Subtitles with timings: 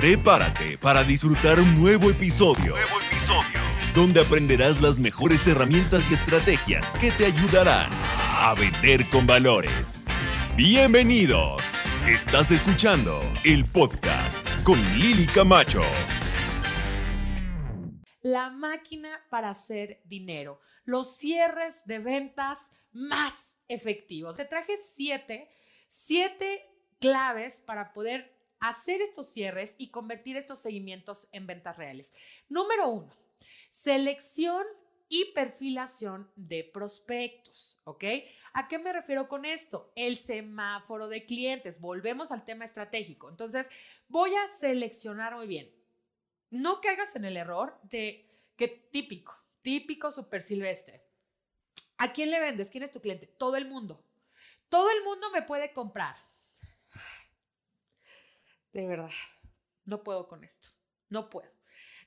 [0.00, 2.70] Prepárate para disfrutar un nuevo episodio.
[2.70, 3.60] Nuevo episodio.
[3.94, 10.06] Donde aprenderás las mejores herramientas y estrategias que te ayudarán a vender con valores.
[10.56, 11.60] Bienvenidos.
[12.08, 15.82] Estás escuchando el podcast con Lili Camacho.
[18.22, 20.62] La máquina para hacer dinero.
[20.86, 24.38] Los cierres de ventas más efectivos.
[24.38, 25.50] Te traje siete,
[25.88, 26.64] siete
[27.00, 32.12] claves para poder hacer estos cierres y convertir estos seguimientos en ventas reales.
[32.48, 33.12] Número uno,
[33.68, 34.64] selección
[35.08, 38.04] y perfilación de prospectos, ¿ok?
[38.52, 39.92] ¿A qué me refiero con esto?
[39.96, 41.80] El semáforo de clientes.
[41.80, 43.28] Volvemos al tema estratégico.
[43.28, 43.68] Entonces,
[44.08, 45.68] voy a seleccionar muy bien.
[46.50, 51.02] No caigas en el error de que típico, típico super silvestre.
[51.98, 52.70] ¿A quién le vendes?
[52.70, 53.26] ¿Quién es tu cliente?
[53.26, 54.04] Todo el mundo.
[54.68, 56.16] Todo el mundo me puede comprar.
[58.72, 59.10] De verdad,
[59.84, 60.68] no puedo con esto.
[61.08, 61.50] No puedo.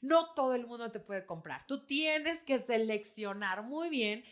[0.00, 1.66] No todo el mundo te puede comprar.
[1.66, 4.24] Tú tienes que seleccionar muy bien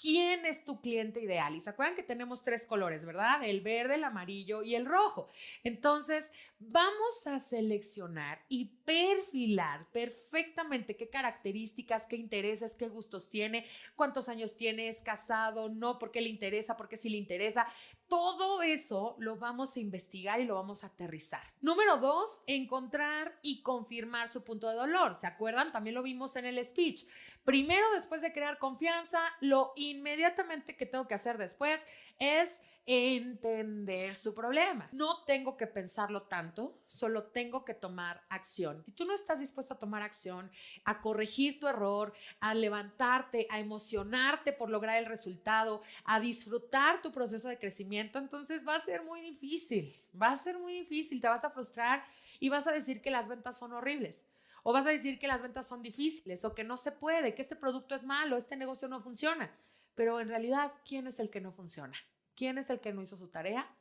[0.00, 1.54] quién es tu cliente ideal.
[1.54, 3.42] Y se acuerdan que tenemos tres colores, ¿verdad?
[3.42, 5.28] El verde, el amarillo y el rojo.
[5.64, 14.28] Entonces, vamos a seleccionar y perfilar perfectamente qué características, qué intereses, qué gustos tiene, cuántos
[14.28, 17.66] años tiene, es casado, no, por qué le interesa, por qué sí le interesa.
[18.08, 21.42] Todo eso lo vamos a investigar y lo vamos a aterrizar.
[21.60, 25.16] Número dos, encontrar y confirmar su punto de dolor.
[25.16, 25.72] ¿Se acuerdan?
[25.72, 27.04] También lo vimos en el speech.
[27.44, 31.80] Primero, después de crear confianza, lo inmediatamente que tengo que hacer después
[32.18, 34.88] es entender su problema.
[34.92, 38.84] No tengo que pensarlo tanto, solo tengo que tomar acción.
[38.84, 40.50] Si tú no estás dispuesto a tomar acción,
[40.84, 47.10] a corregir tu error, a levantarte, a emocionarte por lograr el resultado, a disfrutar tu
[47.10, 51.28] proceso de crecimiento, entonces va a ser muy difícil, va a ser muy difícil, te
[51.28, 52.04] vas a frustrar
[52.40, 54.24] y vas a decir que las ventas son horribles.
[54.62, 57.42] O vas a decir que las ventas son difíciles o que no se puede, que
[57.42, 59.56] este producto es malo, este negocio no funciona.
[59.94, 61.96] Pero en realidad, ¿quién es el que no funciona?
[62.34, 63.72] ¿Quién es el que no hizo su tarea?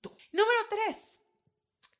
[0.00, 0.10] Tú.
[0.32, 1.20] Número tres.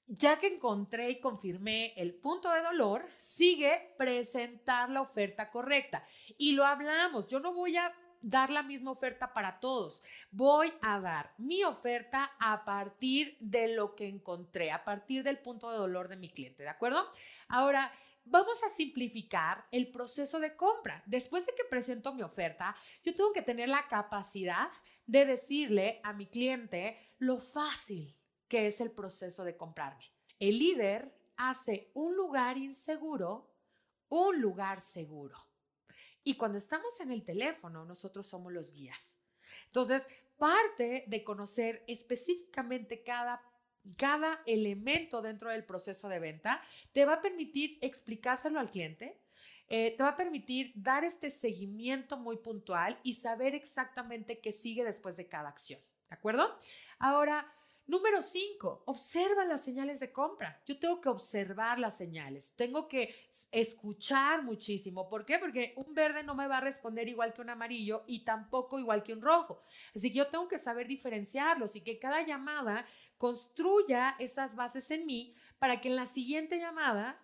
[0.06, 6.06] Ya que encontré y confirmé el punto de dolor, sigue presentar la oferta correcta.
[6.38, 7.92] Y lo hablamos, yo no voy a
[8.22, 10.02] dar la misma oferta para todos.
[10.30, 15.70] Voy a dar mi oferta a partir de lo que encontré, a partir del punto
[15.70, 17.04] de dolor de mi cliente, ¿de acuerdo?
[17.48, 17.92] Ahora,
[18.24, 21.02] vamos a simplificar el proceso de compra.
[21.06, 24.68] Después de que presento mi oferta, yo tengo que tener la capacidad
[25.06, 28.16] de decirle a mi cliente lo fácil
[28.48, 30.04] que es el proceso de comprarme.
[30.38, 33.56] El líder hace un lugar inseguro
[34.08, 35.36] un lugar seguro.
[36.26, 39.16] Y cuando estamos en el teléfono, nosotros somos los guías.
[39.66, 43.40] Entonces, parte de conocer específicamente cada
[43.96, 46.60] cada elemento dentro del proceso de venta
[46.92, 49.20] te va a permitir explicárselo al cliente,
[49.68, 54.84] eh, te va a permitir dar este seguimiento muy puntual y saber exactamente qué sigue
[54.84, 55.80] después de cada acción.
[56.08, 56.56] ¿De acuerdo?
[56.98, 57.46] Ahora,
[57.86, 60.60] número cinco, observa las señales de compra.
[60.66, 63.14] Yo tengo que observar las señales, tengo que
[63.50, 65.08] escuchar muchísimo.
[65.08, 65.38] ¿Por qué?
[65.38, 69.02] Porque un verde no me va a responder igual que un amarillo y tampoco igual
[69.02, 69.62] que un rojo.
[69.94, 72.86] Así que yo tengo que saber diferenciarlos y que cada llamada
[73.18, 77.20] construya esas bases en mí para que en la siguiente llamada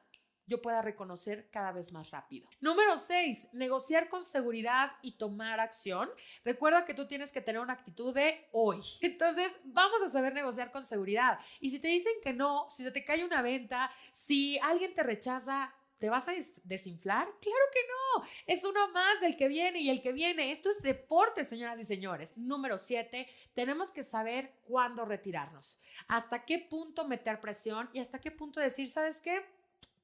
[0.47, 2.49] yo pueda reconocer cada vez más rápido.
[2.61, 6.11] Número 6, negociar con seguridad y tomar acción.
[6.45, 8.81] Recuerda que tú tienes que tener una actitud de hoy.
[9.01, 11.39] Entonces, vamos a saber negociar con seguridad.
[11.61, 15.03] Y si te dicen que no, si se te cae una venta, si alguien te
[15.03, 16.33] rechaza, ¿Te vas a
[16.65, 17.29] desinflar?
[17.41, 18.25] Claro que no.
[18.49, 20.51] Es uno más del que viene y el que viene.
[20.51, 22.33] Esto es deporte, señoras y señores.
[22.37, 25.79] Número siete, tenemos que saber cuándo retirarnos.
[26.09, 29.47] Hasta qué punto meter presión y hasta qué punto decir, ¿sabes qué?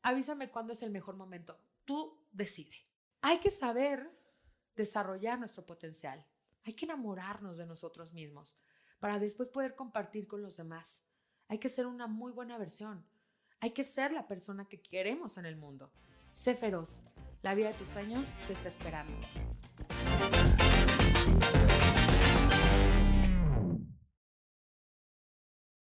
[0.02, 1.58] Avísame cuándo es el mejor momento.
[1.84, 2.76] Tú decide.
[3.20, 4.10] Hay que saber
[4.76, 6.24] desarrollar nuestro potencial.
[6.64, 8.54] Hay que enamorarnos de nosotros mismos
[9.00, 11.04] para después poder compartir con los demás.
[11.48, 13.04] Hay que ser una muy buena versión.
[13.60, 15.90] Hay que ser la persona que queremos en el mundo.
[16.32, 17.04] Sé feroz.
[17.42, 19.14] La vida de tus sueños te está esperando.